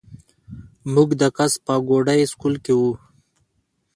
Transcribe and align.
مونږ 0.93 1.09
د 1.21 1.23
کس 1.37 1.53
پاګوړۍ 1.65 2.21
سکول 2.31 2.55
کښې 2.65 2.73
وو 2.79 2.91